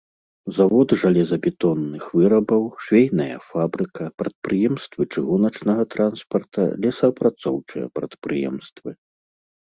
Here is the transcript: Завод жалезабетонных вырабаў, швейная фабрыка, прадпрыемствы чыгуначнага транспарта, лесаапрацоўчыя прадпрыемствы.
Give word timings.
Завод 0.57 0.93
жалезабетонных 1.01 2.05
вырабаў, 2.19 2.63
швейная 2.85 3.35
фабрыка, 3.49 4.03
прадпрыемствы 4.21 5.01
чыгуначнага 5.17 5.83
транспарта, 5.97 6.63
лесаапрацоўчыя 6.87 7.85
прадпрыемствы. 7.99 8.91